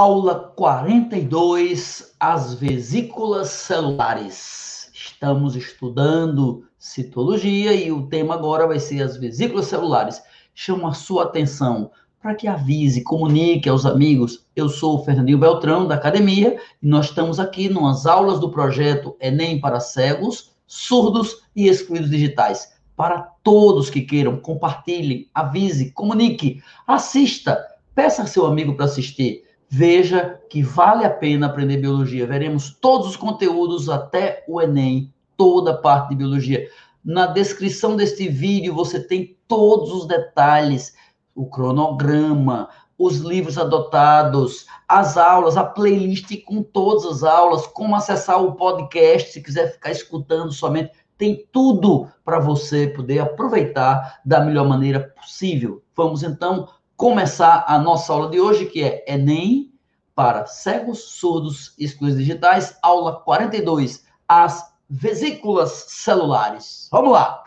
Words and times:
Aula 0.00 0.52
42, 0.54 2.14
as 2.20 2.54
vesículas 2.54 3.48
celulares. 3.48 4.92
Estamos 4.94 5.56
estudando 5.56 6.68
citologia 6.78 7.74
e 7.74 7.90
o 7.90 8.06
tema 8.06 8.34
agora 8.34 8.64
vai 8.64 8.78
ser 8.78 9.02
as 9.02 9.16
vesículas 9.16 9.66
celulares. 9.66 10.22
Chamo 10.54 10.86
a 10.86 10.92
sua 10.92 11.24
atenção 11.24 11.90
para 12.22 12.36
que 12.36 12.46
avise, 12.46 13.02
comunique 13.02 13.68
aos 13.68 13.84
amigos. 13.84 14.46
Eu 14.54 14.68
sou 14.68 15.00
o 15.00 15.04
Fernandinho 15.04 15.36
Beltrão, 15.36 15.88
da 15.88 15.96
academia, 15.96 16.56
e 16.80 16.86
nós 16.86 17.06
estamos 17.06 17.40
aqui 17.40 17.68
nas 17.68 18.06
aulas 18.06 18.38
do 18.38 18.52
projeto 18.52 19.16
Enem 19.20 19.60
para 19.60 19.80
cegos, 19.80 20.54
surdos 20.64 21.42
e 21.56 21.66
excluídos 21.66 22.10
digitais. 22.10 22.72
Para 22.94 23.32
todos 23.42 23.90
que 23.90 24.02
queiram, 24.02 24.36
compartilhe, 24.36 25.28
avise, 25.34 25.90
comunique, 25.90 26.62
assista, 26.86 27.58
peça 27.96 28.28
seu 28.28 28.46
amigo 28.46 28.76
para 28.76 28.84
assistir 28.84 29.47
veja 29.68 30.40
que 30.48 30.62
vale 30.62 31.04
a 31.04 31.10
pena 31.10 31.46
aprender 31.46 31.76
biologia. 31.76 32.26
Veremos 32.26 32.70
todos 32.80 33.08
os 33.08 33.16
conteúdos 33.16 33.88
até 33.88 34.44
o 34.48 34.60
Enem, 34.60 35.12
toda 35.36 35.72
a 35.72 35.76
parte 35.76 36.10
de 36.10 36.16
biologia. 36.16 36.68
Na 37.04 37.26
descrição 37.26 37.96
deste 37.96 38.28
vídeo 38.28 38.74
você 38.74 39.00
tem 39.00 39.36
todos 39.46 39.92
os 39.92 40.06
detalhes, 40.06 40.94
o 41.34 41.46
cronograma, 41.46 42.68
os 42.98 43.18
livros 43.18 43.56
adotados, 43.56 44.66
as 44.88 45.16
aulas, 45.16 45.56
a 45.56 45.64
playlist 45.64 46.42
com 46.44 46.62
todas 46.62 47.06
as 47.06 47.22
aulas, 47.22 47.66
como 47.66 47.94
acessar 47.94 48.42
o 48.42 48.56
podcast, 48.56 49.32
se 49.32 49.40
quiser 49.40 49.72
ficar 49.72 49.92
escutando 49.92 50.52
somente, 50.52 50.90
tem 51.16 51.46
tudo 51.52 52.08
para 52.24 52.38
você 52.38 52.88
poder 52.88 53.20
aproveitar 53.20 54.20
da 54.24 54.40
melhor 54.40 54.66
maneira 54.66 55.00
possível. 55.00 55.82
Vamos 55.96 56.22
então 56.22 56.68
começar 56.98 57.64
a 57.68 57.78
nossa 57.78 58.12
aula 58.12 58.28
de 58.28 58.40
hoje, 58.40 58.66
que 58.66 58.82
é 58.82 59.04
Enem 59.06 59.72
para 60.16 60.46
cegos, 60.46 60.98
surdos 60.98 61.72
e 61.78 61.84
excluídos 61.84 62.18
digitais, 62.18 62.76
aula 62.82 63.20
42, 63.20 64.04
as 64.26 64.74
vesículas 64.90 65.70
celulares. 65.86 66.88
Vamos 66.90 67.12
lá! 67.12 67.44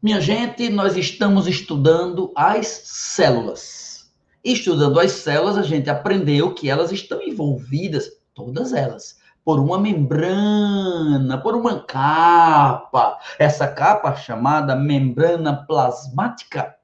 Minha 0.00 0.20
gente, 0.20 0.70
nós 0.70 0.96
estamos 0.96 1.48
estudando 1.48 2.32
as 2.36 2.68
células. 2.68 4.12
Estudando 4.44 5.00
as 5.00 5.10
células, 5.10 5.58
a 5.58 5.62
gente 5.62 5.90
aprendeu 5.90 6.54
que 6.54 6.70
elas 6.70 6.92
estão 6.92 7.20
envolvidas, 7.20 8.08
todas 8.32 8.72
elas, 8.72 9.18
por 9.44 9.58
uma 9.58 9.78
membrana, 9.78 11.38
por 11.38 11.54
uma 11.54 11.80
capa. 11.80 13.18
Essa 13.38 13.66
capa 13.66 14.14
chamada 14.14 14.76
membrana 14.76 15.64
plasmática, 15.66 16.76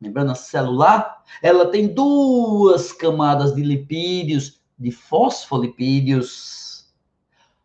membrana 0.00 0.34
celular, 0.34 1.22
ela 1.42 1.66
tem 1.66 1.88
duas 1.88 2.92
camadas 2.92 3.54
de 3.54 3.62
lipídios, 3.62 4.60
de 4.78 4.90
fosfolipídios. 4.90 6.94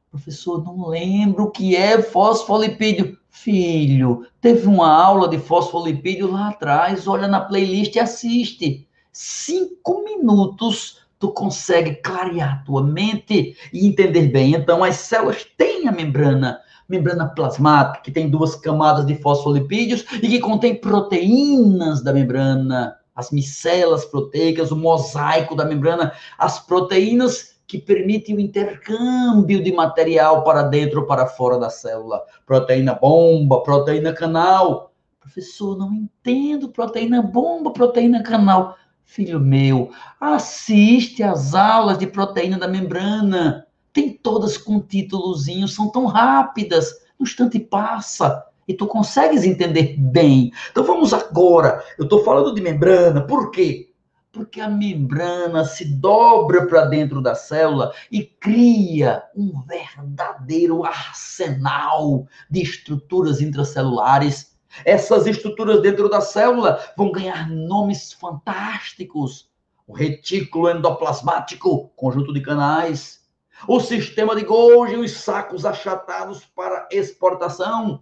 Professor, 0.09 0.63
não 0.63 0.87
lembro 0.87 1.45
o 1.45 1.51
que 1.51 1.75
é 1.75 2.01
fosfolipídio. 2.01 3.19
Filho, 3.29 4.27
teve 4.41 4.67
uma 4.67 4.93
aula 4.93 5.27
de 5.27 5.39
fosfolipídio 5.39 6.29
lá 6.29 6.49
atrás, 6.49 7.07
olha 7.07 7.29
na 7.29 7.39
playlist 7.39 7.95
e 7.95 7.99
assiste. 7.99 8.87
Cinco 9.11 10.03
minutos 10.03 11.01
tu 11.21 11.29
consegue 11.29 11.95
clarear 12.01 12.65
tua 12.65 12.81
mente 12.81 13.55
e 13.71 13.87
entender 13.87 14.27
bem. 14.29 14.55
Então, 14.55 14.83
as 14.83 14.97
células 14.97 15.45
têm 15.55 15.87
a 15.87 15.91
membrana, 15.91 16.59
membrana 16.89 17.29
plasmática, 17.29 18.03
que 18.03 18.11
tem 18.11 18.27
duas 18.27 18.55
camadas 18.55 19.05
de 19.05 19.15
fosfolipídios 19.15 20.03
e 20.15 20.27
que 20.27 20.39
contém 20.39 20.75
proteínas 20.75 22.03
da 22.03 22.11
membrana, 22.11 22.97
as 23.15 23.29
micelas 23.29 24.03
proteicas, 24.03 24.71
o 24.71 24.75
mosaico 24.75 25.55
da 25.55 25.63
membrana, 25.63 26.11
as 26.39 26.59
proteínas 26.59 27.55
que 27.67 27.77
permitem 27.77 28.35
o 28.35 28.39
intercâmbio 28.39 29.63
de 29.63 29.71
material 29.71 30.43
para 30.43 30.63
dentro 30.63 31.01
ou 31.01 31.05
para 31.05 31.27
fora 31.27 31.59
da 31.59 31.69
célula. 31.69 32.21
Proteína 32.47 32.95
bomba, 32.95 33.61
proteína 33.61 34.11
canal. 34.11 34.91
Professor, 35.19 35.77
não 35.77 35.93
entendo 35.93 36.67
proteína 36.69 37.21
bomba, 37.21 37.71
proteína 37.71 38.23
canal. 38.23 38.75
Filho 39.05 39.39
meu, 39.39 39.91
assiste 40.19 41.21
às 41.21 41.53
aulas 41.53 41.97
de 41.97 42.07
proteína 42.07 42.57
da 42.57 42.67
membrana. 42.67 43.67
Tem 43.91 44.13
todas 44.13 44.57
com 44.57 44.79
títulozinho, 44.79 45.67
são 45.67 45.89
tão 45.89 46.05
rápidas. 46.05 47.01
No 47.19 47.25
instante 47.25 47.59
passa 47.59 48.45
e 48.67 48.73
tu 48.73 48.87
consegues 48.87 49.43
entender 49.43 49.95
bem. 49.97 50.51
Então 50.71 50.83
vamos 50.83 51.13
agora. 51.13 51.83
Eu 51.97 52.05
estou 52.05 52.23
falando 52.23 52.55
de 52.55 52.61
membrana, 52.61 53.21
por 53.21 53.51
quê? 53.51 53.91
Porque 54.31 54.61
a 54.61 54.69
membrana 54.69 55.65
se 55.65 55.83
dobra 55.83 56.65
para 56.65 56.85
dentro 56.85 57.21
da 57.21 57.35
célula 57.35 57.91
e 58.09 58.23
cria 58.23 59.23
um 59.35 59.61
verdadeiro 59.67 60.85
arsenal 60.85 62.25
de 62.49 62.61
estruturas 62.61 63.41
intracelulares 63.41 64.50
essas 64.85 65.27
estruturas 65.27 65.81
dentro 65.81 66.09
da 66.09 66.21
célula 66.21 66.79
vão 66.97 67.11
ganhar 67.11 67.49
nomes 67.49 68.13
fantásticos. 68.13 69.49
O 69.85 69.93
retículo 69.93 70.69
endoplasmático, 70.69 71.89
conjunto 71.95 72.33
de 72.33 72.41
canais. 72.41 73.21
O 73.67 73.79
sistema 73.79 74.35
de 74.35 74.43
Golgi, 74.43 74.95
os 74.95 75.11
sacos 75.11 75.65
achatados 75.65 76.45
para 76.55 76.87
exportação. 76.91 78.01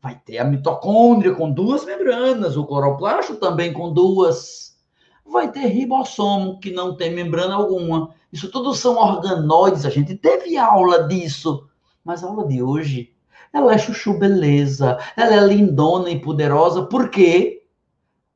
Vai 0.00 0.16
ter 0.18 0.38
a 0.38 0.44
mitocôndria 0.44 1.34
com 1.34 1.50
duas 1.50 1.84
membranas, 1.84 2.56
o 2.56 2.66
cloroplasto 2.66 3.36
também 3.36 3.72
com 3.72 3.92
duas. 3.92 4.76
Vai 5.24 5.50
ter 5.50 5.66
ribossomo, 5.68 6.58
que 6.58 6.72
não 6.72 6.96
tem 6.96 7.14
membrana 7.14 7.54
alguma. 7.54 8.12
Isso 8.32 8.50
tudo 8.50 8.74
são 8.74 8.96
organoides, 8.96 9.86
a 9.86 9.90
gente 9.90 10.16
teve 10.16 10.58
aula 10.58 11.06
disso. 11.06 11.68
Mas 12.04 12.24
a 12.24 12.26
aula 12.26 12.46
de 12.48 12.60
hoje 12.60 13.11
ela 13.52 13.74
é 13.74 13.78
chuchu 13.78 14.14
beleza, 14.14 14.98
ela 15.16 15.34
é 15.34 15.46
lindona 15.46 16.10
e 16.10 16.20
poderosa, 16.20 16.82
por 16.82 17.10
quê? 17.10 17.64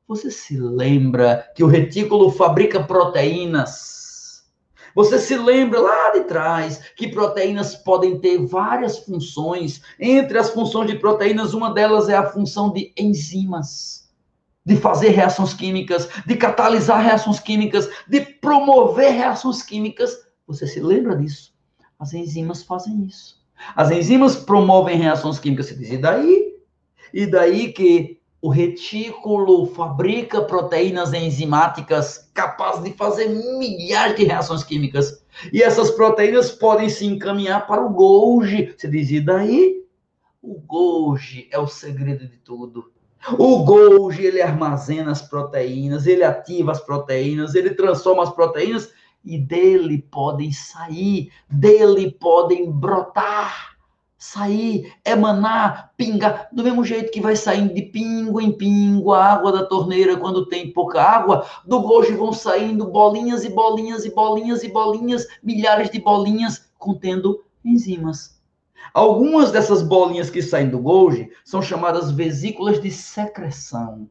Você 0.07 0.31
se 0.31 0.57
lembra 0.57 1.51
que 1.55 1.63
o 1.63 1.67
retículo 1.67 2.31
fabrica 2.31 2.83
proteínas? 2.83 3.97
Você 4.95 5.19
se 5.19 5.37
lembra 5.37 5.79
lá 5.79 6.11
de 6.11 6.21
trás 6.21 6.81
que 6.95 7.09
proteínas 7.09 7.75
podem 7.75 8.19
ter 8.19 8.43
várias 8.45 8.97
funções. 8.97 9.81
Entre 9.99 10.39
as 10.39 10.49
funções 10.49 10.89
de 10.89 10.97
proteínas, 10.97 11.53
uma 11.53 11.73
delas 11.73 12.09
é 12.09 12.15
a 12.15 12.29
função 12.29 12.71
de 12.71 12.93
enzimas, 12.97 14.09
de 14.65 14.75
fazer 14.75 15.09
reações 15.09 15.53
químicas, 15.53 16.09
de 16.25 16.35
catalisar 16.35 16.99
reações 16.99 17.39
químicas, 17.39 17.87
de 18.07 18.21
promover 18.21 19.11
reações 19.11 19.61
químicas. 19.61 20.17
Você 20.47 20.65
se 20.65 20.79
lembra 20.79 21.15
disso? 21.15 21.53
As 21.99 22.13
enzimas 22.13 22.63
fazem 22.63 23.05
isso. 23.05 23.37
As 23.75 23.91
enzimas 23.91 24.35
promovem 24.35 24.97
reações 24.97 25.39
químicas, 25.39 25.67
diz, 25.67 25.91
e 25.91 25.97
daí? 25.97 26.53
E 27.13 27.25
daí 27.25 27.71
que 27.71 28.17
o 28.41 28.49
retículo 28.49 29.65
fabrica 29.67 30.41
proteínas 30.41 31.13
enzimáticas 31.13 32.29
capazes 32.33 32.83
de 32.83 32.93
fazer 32.93 33.27
milhares 33.27 34.15
de 34.15 34.25
reações 34.25 34.63
químicas. 34.63 35.23
E 35.51 35.61
essas 35.61 35.91
proteínas 35.91 36.51
podem 36.51 36.89
se 36.89 37.05
encaminhar 37.05 37.65
para 37.65 37.83
o 37.83 37.89
Golgi. 37.89 38.73
Você 38.77 38.87
diz, 38.87 39.09
e 39.11 39.19
daí? 39.19 39.83
O 40.41 40.59
Golgi 40.59 41.47
é 41.51 41.57
o 41.57 41.67
segredo 41.67 42.27
de 42.27 42.37
tudo. 42.37 42.91
O 43.37 43.63
Golgi, 43.63 44.25
ele 44.25 44.41
armazena 44.41 45.11
as 45.11 45.21
proteínas, 45.21 46.05
ele 46.05 46.23
ativa 46.23 46.71
as 46.71 46.79
proteínas, 46.79 47.55
ele 47.55 47.71
transforma 47.71 48.23
as 48.23 48.29
proteínas 48.29 48.89
e 49.23 49.37
dele 49.37 50.01
podem 50.11 50.51
sair, 50.51 51.31
dele 51.49 52.11
podem 52.11 52.71
brotar, 52.71 53.77
sair, 54.17 54.93
emanar, 55.05 55.93
pingar, 55.95 56.49
do 56.51 56.63
mesmo 56.63 56.83
jeito 56.83 57.11
que 57.11 57.21
vai 57.21 57.35
saindo 57.35 57.73
de 57.73 57.83
pingo 57.83 58.41
em 58.41 58.51
pingo 58.51 59.11
a 59.13 59.23
água 59.23 59.51
da 59.51 59.65
torneira 59.65 60.17
quando 60.17 60.47
tem 60.47 60.71
pouca 60.71 61.01
água, 61.01 61.45
do 61.65 61.81
gojo 61.81 62.17
vão 62.17 62.33
saindo 62.33 62.87
bolinhas 62.87 63.43
e 63.43 63.49
bolinhas 63.49 64.05
e 64.05 64.09
bolinhas 64.13 64.63
e 64.63 64.69
bolinhas, 64.69 65.27
milhares 65.43 65.91
de 65.91 65.99
bolinhas 65.99 66.69
contendo 66.77 67.43
enzimas. 67.63 68.37
Algumas 68.93 69.51
dessas 69.51 69.83
bolinhas 69.83 70.29
que 70.29 70.41
saem 70.41 70.69
do 70.69 70.79
Golgi 70.79 71.29
são 71.43 71.61
chamadas 71.61 72.09
vesículas 72.11 72.81
de 72.81 72.89
secreção 72.89 74.09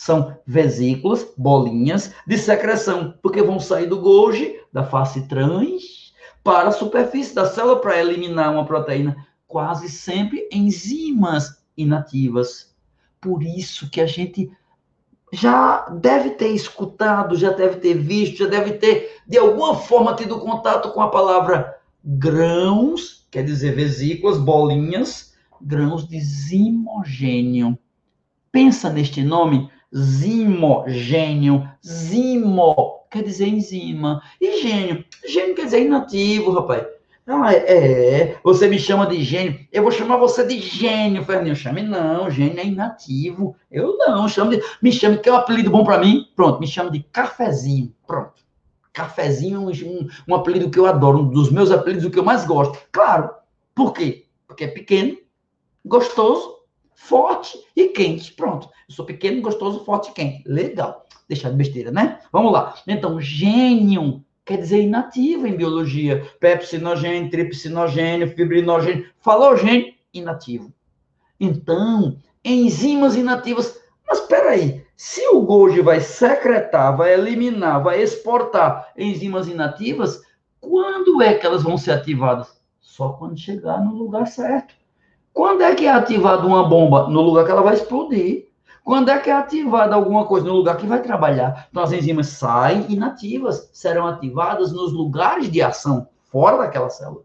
são 0.00 0.34
vesículas, 0.46 1.26
bolinhas 1.36 2.14
de 2.26 2.38
secreção, 2.38 3.12
porque 3.20 3.42
vão 3.42 3.60
sair 3.60 3.86
do 3.86 4.00
Golgi, 4.00 4.58
da 4.72 4.82
face 4.82 5.28
trans, 5.28 6.14
para 6.42 6.70
a 6.70 6.72
superfície 6.72 7.34
da 7.34 7.44
célula 7.44 7.82
para 7.82 8.00
eliminar 8.00 8.50
uma 8.50 8.64
proteína, 8.64 9.14
quase 9.46 9.90
sempre 9.90 10.48
enzimas 10.50 11.62
inativas. 11.76 12.74
Por 13.20 13.42
isso 13.42 13.90
que 13.90 14.00
a 14.00 14.06
gente 14.06 14.50
já 15.34 15.86
deve 15.90 16.30
ter 16.30 16.48
escutado, 16.48 17.36
já 17.36 17.50
deve 17.50 17.76
ter 17.76 17.92
visto, 17.92 18.38
já 18.38 18.46
deve 18.46 18.78
ter 18.78 19.20
de 19.26 19.36
alguma 19.36 19.74
forma 19.74 20.16
tido 20.16 20.40
contato 20.40 20.92
com 20.92 21.02
a 21.02 21.10
palavra 21.10 21.76
grãos, 22.02 23.26
quer 23.30 23.44
dizer 23.44 23.74
vesículas, 23.74 24.38
bolinhas, 24.38 25.34
grãos 25.60 26.08
de 26.08 26.18
zimogênio. 26.18 27.78
Pensa 28.50 28.88
neste 28.88 29.22
nome 29.22 29.70
zimogênio. 29.94 31.68
Zimo 31.84 33.06
quer 33.10 33.22
dizer 33.22 33.48
enzima. 33.48 34.22
E 34.40 34.62
gênio? 34.62 35.04
Gênio 35.26 35.54
quer 35.54 35.64
dizer 35.64 35.84
inativo, 35.84 36.52
rapaz. 36.52 36.86
Ah, 37.26 37.52
é, 37.52 38.38
você 38.42 38.66
me 38.66 38.78
chama 38.78 39.06
de 39.06 39.22
gênio. 39.22 39.60
Eu 39.70 39.82
vou 39.82 39.92
chamar 39.92 40.16
você 40.16 40.44
de 40.44 40.58
gênio, 40.58 41.24
Fernandinho. 41.24 41.54
Chame 41.54 41.82
não, 41.82 42.30
gênio 42.30 42.58
é 42.58 42.66
inativo. 42.66 43.54
Eu 43.70 43.96
não, 43.98 44.28
chamo 44.28 44.50
de, 44.50 44.62
me 44.82 44.90
chame, 44.90 45.18
que 45.18 45.28
é 45.28 45.32
um 45.32 45.36
apelido 45.36 45.70
bom 45.70 45.84
para 45.84 45.98
mim. 45.98 46.26
Pronto, 46.34 46.58
me 46.58 46.66
chama 46.66 46.90
de 46.90 47.00
cafezinho. 47.12 47.94
Pronto. 48.06 48.42
Cafezinho 48.92 49.56
é 49.56 49.60
um, 49.60 50.08
um, 50.28 50.34
apelido 50.34 50.70
que 50.70 50.78
eu 50.78 50.86
adoro, 50.86 51.20
um 51.20 51.28
dos 51.28 51.52
meus 51.52 51.70
apelidos, 51.70 52.04
o 52.04 52.10
que 52.10 52.18
eu 52.18 52.24
mais 52.24 52.44
gosto. 52.44 52.76
Claro. 52.90 53.30
Por 53.74 53.92
quê? 53.92 54.26
Porque 54.48 54.64
é 54.64 54.68
pequeno, 54.68 55.16
gostoso, 55.84 56.56
forte 57.00 57.58
e 57.74 57.88
quente. 57.88 58.32
Pronto. 58.34 58.68
Eu 58.88 58.94
sou 58.94 59.04
pequeno, 59.04 59.40
gostoso, 59.40 59.84
forte 59.84 60.10
e 60.10 60.12
quente. 60.12 60.42
Legal. 60.46 61.06
Deixar 61.26 61.50
de 61.50 61.56
besteira, 61.56 61.90
né? 61.90 62.20
Vamos 62.30 62.52
lá. 62.52 62.74
Então, 62.86 63.20
gênio 63.20 64.22
quer 64.44 64.58
dizer 64.58 64.82
inativo 64.82 65.46
em 65.46 65.56
biologia. 65.56 66.28
Pepsinogênio, 66.38 67.30
tripsinogênio, 67.30 68.28
fibrinogênio. 68.28 69.08
Falou 69.18 69.56
gênio, 69.56 69.94
inativo. 70.12 70.72
Então, 71.38 72.18
enzimas 72.44 73.16
inativas. 73.16 73.80
Mas 74.06 74.20
espera 74.20 74.50
aí, 74.50 74.84
se 74.96 75.26
o 75.28 75.40
Golgi 75.40 75.80
vai 75.80 76.00
secretar, 76.00 76.96
vai 76.96 77.14
eliminar, 77.14 77.82
vai 77.82 78.02
exportar 78.02 78.92
enzimas 78.96 79.48
inativas, 79.48 80.20
quando 80.60 81.22
é 81.22 81.34
que 81.34 81.46
elas 81.46 81.62
vão 81.62 81.78
ser 81.78 81.92
ativadas? 81.92 82.60
Só 82.80 83.10
quando 83.10 83.38
chegar 83.38 83.82
no 83.82 83.94
lugar 83.94 84.26
certo. 84.26 84.74
Quando 85.32 85.62
é 85.62 85.74
que 85.74 85.86
é 85.86 85.90
ativada 85.90 86.46
uma 86.46 86.68
bomba? 86.68 87.08
No 87.08 87.20
lugar 87.20 87.44
que 87.44 87.50
ela 87.50 87.62
vai 87.62 87.74
explodir. 87.74 88.48
Quando 88.84 89.10
é 89.10 89.18
que 89.18 89.30
é 89.30 89.32
ativada 89.32 89.94
alguma 89.94 90.26
coisa? 90.26 90.46
No 90.46 90.54
lugar 90.54 90.76
que 90.76 90.86
vai 90.86 91.02
trabalhar. 91.02 91.68
Então, 91.70 91.82
as 91.82 91.92
enzimas 91.92 92.28
saem 92.28 92.86
inativas, 92.88 93.70
serão 93.72 94.06
ativadas 94.06 94.72
nos 94.72 94.92
lugares 94.92 95.50
de 95.50 95.62
ação, 95.62 96.08
fora 96.30 96.58
daquela 96.58 96.90
célula. 96.90 97.22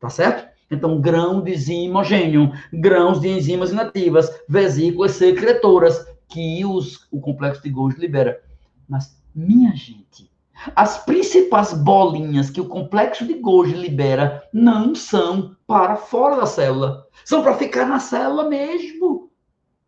Tá 0.00 0.10
certo? 0.10 0.46
Então, 0.70 1.00
grão 1.00 1.40
de 1.40 1.56
zimogênio, 1.56 2.52
grãos 2.72 3.20
de 3.20 3.28
enzimas 3.28 3.70
inativas, 3.70 4.30
vesículas 4.48 5.12
secretoras, 5.12 6.06
que 6.28 6.64
os, 6.64 7.06
o 7.10 7.20
complexo 7.20 7.62
de 7.62 7.70
Golgi 7.70 7.98
libera. 7.98 8.42
Mas, 8.88 9.16
minha 9.34 9.74
gente, 9.74 10.30
as 10.74 11.04
principais 11.04 11.72
bolinhas 11.72 12.50
que 12.50 12.60
o 12.60 12.68
complexo 12.68 13.26
de 13.26 13.34
Golgi 13.34 13.74
libera 13.74 14.42
não 14.52 14.94
são 14.94 15.56
para 15.66 15.96
fora 15.96 16.36
da 16.36 16.46
célula. 16.46 17.06
São 17.24 17.42
para 17.42 17.54
ficar 17.56 17.86
na 17.86 17.98
célula 17.98 18.48
mesmo 18.48 19.26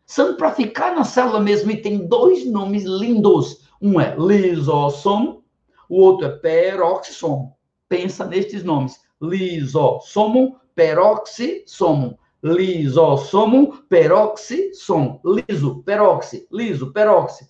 são 0.08 0.36
para 0.36 0.50
ficar 0.52 0.96
na 0.96 1.04
célula 1.04 1.38
mesmo 1.38 1.70
e 1.70 1.82
tem 1.82 2.08
dois 2.08 2.46
nomes 2.46 2.84
lindos. 2.84 3.68
Um 3.80 4.00
é 4.00 4.16
lisossomo, 4.18 5.44
o 5.86 6.00
outro 6.00 6.26
é 6.26 6.30
peroxissomo. 6.30 7.54
Pensa 7.90 8.24
nestes 8.24 8.64
nomes: 8.64 8.98
lisossomo, 9.20 10.58
peroxissomo. 10.74 12.18
Lisossomo, 12.42 13.82
peroxissomo. 13.88 15.20
Liso, 15.22 15.82
peroxi, 15.82 16.48
liso, 16.50 16.90
peroxi. 16.90 17.46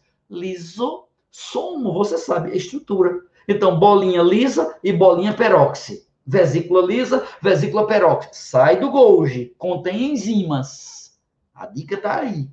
Lisossomo, 1.32 1.92
você 1.92 2.19
sabe, 2.19 2.56
estrutura. 2.56 3.20
Então, 3.46 3.78
bolinha 3.78 4.22
lisa 4.22 4.76
e 4.82 4.92
bolinha 4.92 5.34
peroxi. 5.34 6.06
Vesícula 6.26 6.84
lisa, 6.84 7.25
vesícula 7.40 7.86
peroxi. 7.86 8.28
Sai 8.32 8.78
do 8.78 8.90
Golgi, 8.90 9.54
contém 9.58 10.12
enzimas 10.12 10.98
a 11.58 11.66
dica 11.66 11.96
está 11.96 12.20
aí. 12.20 12.48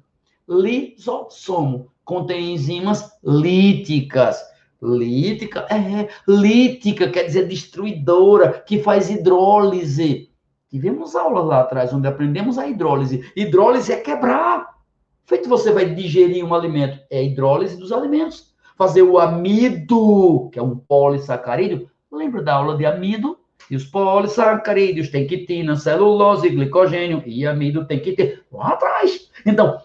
Lisossomo 0.50 1.92
contém 2.04 2.54
enzimas 2.54 3.12
líticas. 3.24 4.42
Lítica, 4.81 5.68
é, 5.71 6.10
lítica 6.28 7.10
quer 7.10 7.24
dizer 7.24 7.48
destruidora, 7.48 8.63
que 8.66 8.80
faz 8.80 9.10
hidrólise. 9.10 10.31
Tivemos 10.69 11.16
aula 11.16 11.42
lá 11.42 11.62
atrás 11.62 11.94
onde 11.94 12.07
aprendemos 12.07 12.57
a 12.57 12.68
hidrólise. 12.68 13.31
Hidrólise 13.36 13.94
é 13.94 13.98
quebrar. 13.98 14.75
Feito 15.25 15.48
você 15.48 15.71
vai 15.71 15.94
digerir 15.94 16.44
um 16.44 16.54
alimento, 16.54 17.00
é 17.10 17.19
a 17.19 17.24
hidrólise 17.24 17.78
dos 17.78 17.92
alimentos. 17.92 18.55
Fazer 18.77 19.01
o 19.01 19.18
amido, 19.19 20.50
que 20.51 20.60
é 20.60 20.63
um 20.63 20.75
polissacarídeo. 20.75 21.89
Lembra 22.12 22.44
da 22.44 22.56
aula 22.56 22.77
de 22.77 22.86
amido? 22.86 23.38
E 23.69 23.75
os 23.75 23.86
polissacarídeos 23.86 25.10
têm 25.10 25.25
quitina, 25.25 25.75
celulose, 25.75 26.50
glicogênio 26.50 27.24
e 27.25 27.48
amido 27.48 27.86
tem 27.86 28.00
que 28.00 28.13
ter 28.13 28.44
lá 28.51 28.69
atrás. 28.69 29.30
Então, 29.45 29.80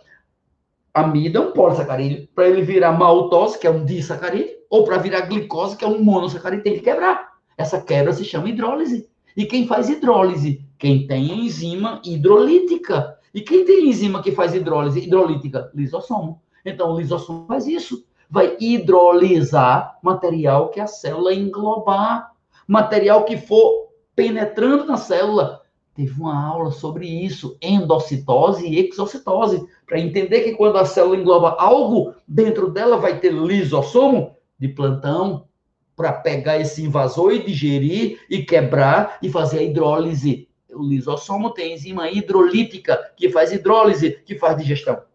amido 0.92 1.38
é 1.38 1.40
um 1.40 1.52
polissacarídeo. 1.52 2.28
Para 2.34 2.48
ele 2.48 2.62
virar 2.62 2.92
maltose, 2.92 3.58
que 3.58 3.66
é 3.66 3.70
um 3.70 3.84
disacarídeo, 3.84 4.56
ou 4.68 4.84
para 4.84 4.98
virar 4.98 5.22
glicose, 5.22 5.76
que 5.76 5.84
é 5.84 5.88
um 5.88 6.02
monossacarídeo, 6.02 6.64
tem 6.64 6.74
que 6.74 6.80
quebrar. 6.80 7.30
Essa 7.56 7.80
quebra 7.80 8.12
se 8.12 8.24
chama 8.24 8.48
hidrólise. 8.48 9.08
E 9.36 9.46
quem 9.46 9.66
faz 9.66 9.88
hidrólise? 9.88 10.64
Quem 10.78 11.06
tem 11.06 11.46
enzima 11.46 12.00
hidrolítica. 12.04 13.16
E 13.32 13.40
quem 13.40 13.64
tem 13.64 13.88
enzima 13.88 14.22
que 14.22 14.32
faz 14.32 14.54
hidrólise 14.54 15.00
hidrolítica? 15.00 15.70
Lisossomo. 15.74 16.42
Então, 16.64 16.92
o 16.92 16.98
lisossomo 16.98 17.46
faz 17.46 17.66
isso. 17.66 18.04
Vai 18.30 18.56
hidrolisar 18.60 19.98
material 20.02 20.68
que 20.68 20.80
a 20.80 20.86
célula 20.86 21.34
englobar 21.34 22.30
material 22.66 23.24
que 23.24 23.36
for 23.36 23.88
penetrando 24.14 24.84
na 24.84 24.96
célula. 24.96 25.62
Teve 25.92 26.20
uma 26.20 26.46
aula 26.46 26.70
sobre 26.70 27.06
isso, 27.06 27.58
endocitose 27.60 28.64
e 28.64 28.78
exocitose, 28.78 29.66
para 29.84 29.98
entender 29.98 30.42
que 30.42 30.52
quando 30.52 30.76
a 30.76 30.84
célula 30.84 31.16
engloba 31.16 31.56
algo, 31.58 32.14
dentro 32.28 32.70
dela 32.70 32.96
vai 32.96 33.18
ter 33.18 33.32
lisossomo 33.32 34.36
de 34.56 34.68
plantão 34.68 35.48
para 35.96 36.12
pegar 36.12 36.58
esse 36.58 36.84
invasor 36.84 37.32
e 37.32 37.44
digerir 37.44 38.20
e 38.30 38.44
quebrar 38.44 39.18
e 39.20 39.28
fazer 39.28 39.58
a 39.58 39.62
hidrólise. 39.62 40.48
O 40.72 40.82
lisossomo 40.82 41.50
tem 41.50 41.74
enzima 41.74 42.08
hidrolítica 42.08 42.96
que 43.16 43.28
faz 43.28 43.52
hidrólise, 43.52 44.22
que 44.24 44.38
faz 44.38 44.56
digestão. 44.56 45.09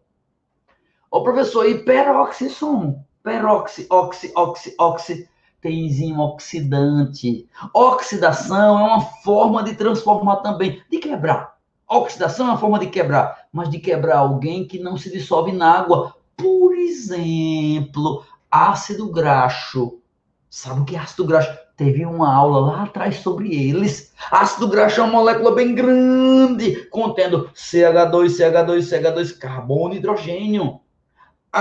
O 1.10 1.22
professor, 1.22 1.68
e 1.68 1.78
peroxissomo? 1.78 3.04
Peroxi, 3.22 3.86
oxi, 3.90 4.32
oxi, 4.36 4.74
oxi 4.78 5.28
tem 5.66 5.86
enzima 5.86 6.24
oxidante. 6.24 7.48
Oxidação 7.74 8.78
é 8.78 8.82
uma 8.84 9.00
forma 9.00 9.64
de 9.64 9.74
transformar 9.74 10.36
também, 10.36 10.80
de 10.88 10.98
quebrar. 10.98 11.56
Oxidação 11.88 12.46
é 12.46 12.50
uma 12.50 12.58
forma 12.58 12.78
de 12.78 12.86
quebrar, 12.86 13.46
mas 13.52 13.68
de 13.68 13.78
quebrar 13.78 14.18
alguém 14.18 14.66
que 14.66 14.78
não 14.78 14.96
se 14.96 15.10
dissolve 15.10 15.52
na 15.52 15.78
água. 15.78 16.14
Por 16.36 16.74
exemplo, 16.74 18.24
ácido 18.48 19.10
graxo. 19.10 20.00
Sabe 20.48 20.80
o 20.80 20.84
que 20.84 20.94
é 20.94 20.98
ácido 21.00 21.24
graxo? 21.24 21.56
Teve 21.76 22.06
uma 22.06 22.32
aula 22.32 22.60
lá 22.60 22.82
atrás 22.84 23.16
sobre 23.16 23.54
eles. 23.54 24.12
Ácido 24.30 24.68
graxo 24.68 25.00
é 25.00 25.04
uma 25.04 25.14
molécula 25.14 25.52
bem 25.52 25.74
grande, 25.74 26.86
contendo 26.90 27.50
CH2, 27.54 28.28
CH2, 28.28 28.78
CH2, 28.78 29.36
carbono 29.36 29.94
e 29.94 29.96
hidrogênio. 29.98 30.80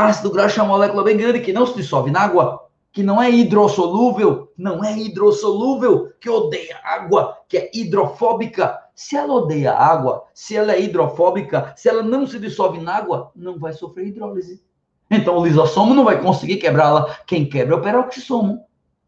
Ácido 0.04 0.32
graxo 0.32 0.60
é 0.60 0.64
uma 0.64 0.74
molécula 0.74 1.04
bem 1.04 1.16
grande 1.16 1.40
que 1.40 1.54
não 1.54 1.66
se 1.66 1.76
dissolve 1.76 2.12
na 2.12 2.22
água 2.22 2.66
que 2.96 3.04
não 3.04 3.22
é 3.22 3.30
hidrossolúvel, 3.30 4.54
não 4.58 4.82
é 4.82 4.98
hidrossolúvel, 4.98 6.14
que 6.18 6.30
odeia 6.30 6.80
água, 6.82 7.38
que 7.46 7.58
é 7.58 7.70
hidrofóbica. 7.74 8.80
Se 8.96 9.18
ela 9.18 9.34
odeia 9.34 9.74
água, 9.74 10.24
se 10.34 10.56
ela 10.56 10.72
é 10.72 10.82
hidrofóbica, 10.82 11.74
se 11.76 11.90
ela 11.90 12.02
não 12.02 12.26
se 12.26 12.40
dissolve 12.40 12.80
na 12.80 12.96
água, 12.96 13.32
não 13.36 13.60
vai 13.60 13.74
sofrer 13.74 14.08
hidrólise. 14.08 14.64
Então 15.12 15.38
o 15.38 15.46
lisossomo 15.46 15.94
não 15.94 16.06
vai 16.06 16.22
conseguir 16.22 16.56
quebrá-la. 16.56 17.18
Quem 17.28 17.50
quebra 17.50 17.76
é 17.76 17.78
o 17.78 17.82
peroxissomo. 17.82 18.64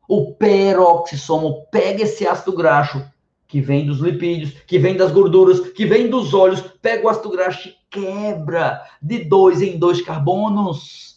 O 0.06 0.34
peroxissomo 0.34 1.66
pega 1.72 2.04
esse 2.04 2.28
ácido 2.28 2.58
graxo 2.58 3.02
que 3.48 3.62
vem 3.62 3.86
dos 3.86 4.00
lipídios, 4.00 4.52
que 4.68 4.78
vem 4.78 4.96
das 4.96 5.12
gorduras, 5.12 5.60
que 5.60 5.86
vem 5.86 6.10
dos 6.10 6.34
óleos, 6.34 6.62
pega 6.82 7.06
o 7.06 7.10
ácido 7.10 7.30
graxo 7.30 7.70
e 7.70 7.76
quebra 7.90 8.82
de 9.02 9.24
dois 9.24 9.62
em 9.62 9.78
dois 9.78 10.02
carbonos 10.02 11.08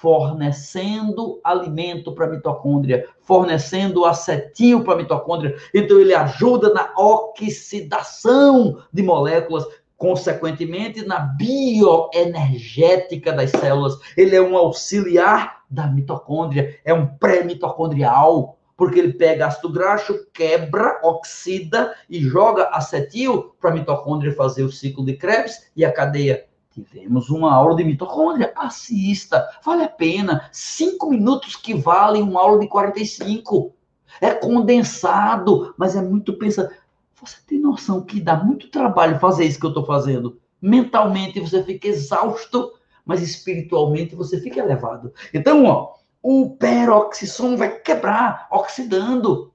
fornecendo 0.00 1.40
alimento 1.44 2.12
para 2.14 2.24
a 2.24 2.30
mitocôndria, 2.30 3.06
fornecendo 3.20 4.06
acetil 4.06 4.82
para 4.82 4.94
a 4.94 4.96
mitocôndria. 4.96 5.54
Então, 5.74 6.00
ele 6.00 6.14
ajuda 6.14 6.72
na 6.72 6.90
oxidação 6.96 8.78
de 8.90 9.02
moléculas, 9.02 9.66
consequentemente, 9.98 11.04
na 11.04 11.18
bioenergética 11.18 13.30
das 13.30 13.50
células. 13.50 13.98
Ele 14.16 14.34
é 14.34 14.40
um 14.40 14.56
auxiliar 14.56 15.64
da 15.68 15.86
mitocôndria, 15.86 16.80
é 16.82 16.94
um 16.94 17.06
pré-mitocondrial, 17.06 18.56
porque 18.80 18.98
ele 18.98 19.12
pega 19.12 19.46
ácido 19.46 19.68
graxo, 19.68 20.26
quebra, 20.32 20.98
oxida 21.02 21.94
e 22.08 22.18
joga 22.18 22.70
acetil 22.70 23.54
para 23.60 23.68
a 23.68 23.74
mitocôndria 23.74 24.34
fazer 24.34 24.62
o 24.62 24.72
ciclo 24.72 25.04
de 25.04 25.18
Krebs 25.18 25.70
e 25.76 25.84
a 25.84 25.92
cadeia 25.92 26.46
Tivemos 26.70 27.28
uma 27.28 27.52
aula 27.52 27.76
de 27.76 27.84
mitocôndria. 27.84 28.54
Assista, 28.56 29.46
vale 29.62 29.82
a 29.82 29.88
pena. 29.88 30.48
Cinco 30.50 31.10
minutos 31.10 31.56
que 31.56 31.74
valem 31.74 32.22
uma 32.22 32.40
aula 32.40 32.58
de 32.58 32.68
45. 32.68 33.74
É 34.18 34.30
condensado, 34.30 35.74
mas 35.76 35.94
é 35.94 36.00
muito 36.00 36.38
pensa. 36.38 36.74
Você 37.20 37.36
tem 37.46 37.58
noção 37.58 38.00
que 38.00 38.18
dá 38.18 38.42
muito 38.42 38.70
trabalho 38.70 39.18
fazer 39.18 39.44
isso 39.44 39.60
que 39.60 39.66
eu 39.66 39.70
estou 39.70 39.84
fazendo? 39.84 40.40
Mentalmente 40.62 41.38
você 41.38 41.62
fica 41.62 41.86
exausto, 41.86 42.72
mas 43.04 43.20
espiritualmente 43.20 44.14
você 44.14 44.40
fica 44.40 44.60
elevado. 44.60 45.12
Então, 45.34 45.66
ó, 45.66 45.99
o 46.22 46.50
peroxissomo 46.50 47.56
vai 47.56 47.70
quebrar, 47.70 48.46
oxidando. 48.50 49.52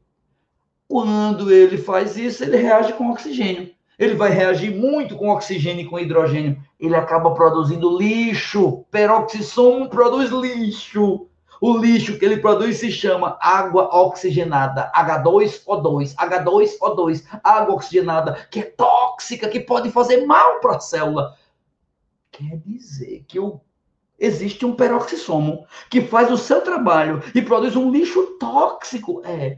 Quando 0.88 1.52
ele 1.52 1.78
faz 1.78 2.18
isso, 2.18 2.44
ele 2.44 2.58
reage 2.58 2.94
com 2.94 3.12
oxigênio. 3.12 3.74
Ele 3.98 4.16
vai 4.16 4.30
reagir 4.30 4.76
muito 4.76 5.16
com 5.16 5.30
oxigênio 5.30 5.86
e 5.86 5.90
com 5.90 6.00
hidrogênio. 6.00 6.62
Ele 6.80 6.96
acaba 6.96 7.34
produzindo 7.34 7.98
lixo. 7.98 8.86
Peroxissomo 8.92 9.90
produz 9.90 10.30
lixo. 10.32 11.28
O 11.62 11.78
lixo 11.78 12.20
que 12.20 12.26
ele 12.26 12.38
produz 12.38 12.78
se 12.78 12.92
chama 12.92 13.38
água 13.42 13.90
oxigenada, 13.96 14.92
H2O2, 14.94 16.14
H2O2, 16.16 17.24
água 17.42 17.76
oxigenada, 17.76 18.48
que 18.52 18.60
é 18.60 18.64
tóxica, 18.64 19.48
que 19.48 19.62
pode 19.62 19.90
fazer 19.90 20.26
mal 20.26 20.60
para 20.60 20.76
a 20.76 20.80
célula. 20.80 21.36
Quer 22.32 22.58
dizer 22.58 23.24
que 23.28 23.40
o 23.40 23.62
existe 24.20 24.66
um 24.66 24.76
peroxissomo 24.76 25.66
que 25.90 26.02
faz 26.02 26.32
o 26.32 26.38
seu 26.38 26.62
trabalho 26.62 27.22
e 27.34 27.42
produz 27.42 27.76
um 27.76 27.92
lixo 27.92 28.38
tóxico. 28.40 29.22
É. 29.26 29.58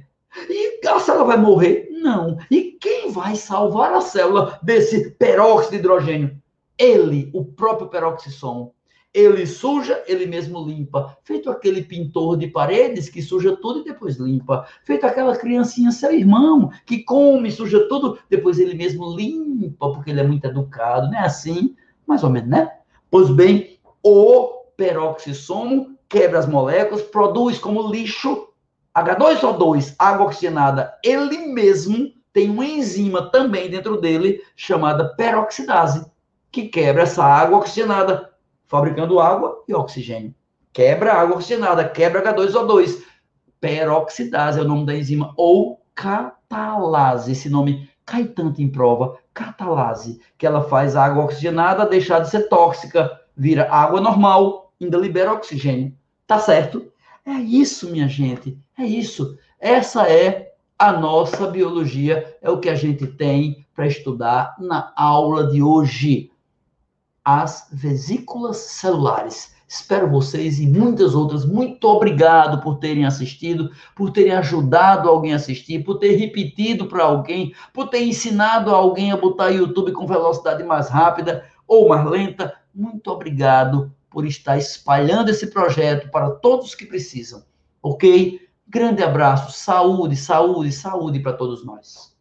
E 0.49 0.87
a 0.87 0.99
célula 0.99 1.25
vai 1.25 1.37
morrer? 1.37 1.89
Não. 1.91 2.37
E 2.51 2.77
quem 2.79 3.11
vai 3.11 3.35
salvar 3.35 3.93
a 3.93 4.01
célula 4.01 4.59
desse 4.61 5.11
peróxido 5.11 5.71
de 5.71 5.77
hidrogênio? 5.77 6.37
Ele, 6.77 7.29
o 7.33 7.43
próprio 7.43 7.89
peroxissomo. 7.89 8.73
Ele 9.13 9.47
suja, 9.47 10.03
ele 10.05 10.27
mesmo 10.27 10.63
limpa. 10.63 11.17
Feito 11.23 11.49
aquele 11.49 11.81
pintor 11.81 12.37
de 12.37 12.47
paredes 12.47 13.09
que 13.09 13.21
suja 13.21 13.55
tudo 13.55 13.79
e 13.79 13.83
depois 13.83 14.17
limpa. 14.17 14.67
Feito 14.83 15.07
aquela 15.07 15.35
criancinha, 15.35 15.91
seu 15.91 16.13
irmão, 16.13 16.69
que 16.85 17.03
come, 17.03 17.49
suja 17.49 17.87
tudo, 17.87 18.19
depois 18.29 18.59
ele 18.59 18.75
mesmo 18.75 19.15
limpa, 19.15 19.91
porque 19.91 20.11
ele 20.11 20.19
é 20.19 20.27
muito 20.27 20.45
educado. 20.45 21.07
Não 21.07 21.17
é 21.17 21.25
assim? 21.25 21.75
Mais 22.05 22.23
ou 22.23 22.29
menos, 22.29 22.49
né? 22.49 22.69
Pois 23.09 23.29
bem, 23.31 23.76
o 24.03 24.65
peroxissomo 24.75 25.97
quebra 26.07 26.39
as 26.39 26.47
moléculas, 26.47 27.01
produz 27.01 27.57
como 27.59 27.91
lixo 27.91 28.47
H2O2, 28.95 29.95
água 29.99 30.25
oxigenada. 30.25 30.97
Ele 31.03 31.47
mesmo 31.47 32.11
tem 32.33 32.49
uma 32.49 32.65
enzima 32.65 33.29
também 33.29 33.69
dentro 33.69 33.99
dele 33.99 34.41
chamada 34.55 35.09
peroxidase, 35.15 36.05
que 36.51 36.67
quebra 36.67 37.03
essa 37.03 37.23
água 37.23 37.59
oxigenada 37.59 38.31
fabricando 38.67 39.19
água 39.19 39.63
e 39.67 39.73
oxigênio. 39.73 40.33
Quebra 40.73 41.13
água 41.13 41.35
oxigenada, 41.37 41.87
quebra 41.87 42.21
H2O2. 42.21 43.01
Peroxidase 43.59 44.59
é 44.59 44.61
o 44.61 44.67
nome 44.67 44.85
da 44.85 44.95
enzima, 44.95 45.33
ou 45.35 45.81
catalase. 45.95 47.31
Esse 47.31 47.49
nome 47.49 47.89
cai 48.05 48.25
tanto 48.25 48.61
em 48.61 48.69
prova. 48.69 49.17
Catalase, 49.33 50.21
que 50.37 50.45
ela 50.45 50.63
faz 50.63 50.95
a 50.95 51.03
água 51.03 51.25
oxigenada 51.25 51.85
deixar 51.85 52.19
de 52.19 52.29
ser 52.29 52.47
tóxica, 52.49 53.19
vira 53.37 53.71
água 53.71 54.01
normal, 54.01 54.73
ainda 54.81 54.97
libera 54.97 55.33
oxigênio. 55.33 55.95
Tá 56.25 56.39
certo? 56.39 56.91
É 57.25 57.33
isso, 57.33 57.89
minha 57.89 58.07
gente. 58.07 58.57
É 58.77 58.83
isso. 58.83 59.37
Essa 59.59 60.09
é 60.09 60.53
a 60.77 60.91
nossa 60.93 61.47
biologia, 61.47 62.37
é 62.41 62.49
o 62.49 62.59
que 62.59 62.69
a 62.69 62.75
gente 62.75 63.07
tem 63.07 63.65
para 63.75 63.87
estudar 63.87 64.55
na 64.59 64.93
aula 64.95 65.47
de 65.47 65.61
hoje 65.61 66.31
as 67.23 67.67
vesículas 67.71 68.57
celulares. 68.57 69.55
Espero 69.67 70.09
vocês 70.09 70.59
e 70.59 70.65
muitas 70.65 71.13
outras. 71.13 71.45
Muito 71.45 71.85
obrigado 71.89 72.61
por 72.61 72.77
terem 72.77 73.05
assistido, 73.05 73.69
por 73.93 74.11
terem 74.11 74.31
ajudado 74.31 75.09
alguém 75.09 75.33
a 75.33 75.35
assistir, 75.35 75.83
por 75.83 75.95
ter 75.95 76.15
repetido 76.15 76.85
para 76.85 77.03
alguém, 77.03 77.53
por 77.73 77.89
ter 77.89 78.01
ensinado 78.03 78.73
alguém 78.73 79.11
a 79.11 79.17
botar 79.17 79.49
YouTube 79.49 79.91
com 79.91 80.07
velocidade 80.07 80.63
mais 80.63 80.87
rápida 80.87 81.43
ou 81.67 81.89
mais 81.89 82.09
lenta. 82.09 82.53
Muito 82.77 83.09
obrigado 83.09 83.91
por 84.07 84.23
estar 84.23 84.55
espalhando 84.55 85.31
esse 85.31 85.47
projeto 85.47 86.11
para 86.11 86.29
todos 86.29 86.75
que 86.75 86.85
precisam. 86.85 87.43
Ok? 87.81 88.39
Grande 88.67 89.01
abraço, 89.01 89.51
saúde, 89.51 90.15
saúde, 90.15 90.71
saúde 90.71 91.19
para 91.19 91.33
todos 91.33 91.65
nós. 91.65 92.15